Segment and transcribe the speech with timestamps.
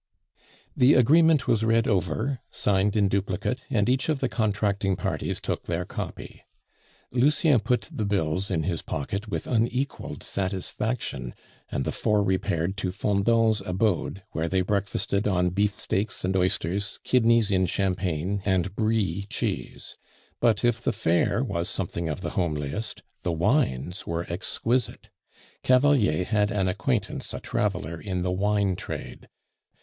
[0.75, 5.67] The agreement was read over, signed in duplicate, and each of the contracting parties took
[5.67, 6.41] their copy.
[7.11, 11.35] Lucien put the bills in his pocket with unequaled satisfaction,
[11.69, 17.51] and the four repaired to Fendant's abode, where they breakfasted on beefsteaks and oysters, kidneys
[17.51, 19.97] in champagne, and Brie cheese;
[20.39, 25.11] but if the fare was something of the homeliest, the wines were exquisite;
[25.61, 29.29] Cavalier had an acquaintance a traveler in the wine trade.